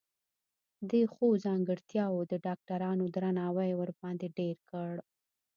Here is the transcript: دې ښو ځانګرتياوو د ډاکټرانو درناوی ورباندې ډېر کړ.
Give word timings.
دې 0.89 1.01
ښو 1.13 1.27
ځانګرتياوو 1.45 2.27
د 2.31 2.33
ډاکټرانو 2.45 3.03
درناوی 3.15 3.71
ورباندې 3.75 4.27
ډېر 4.39 4.55
کړ. 4.69 4.93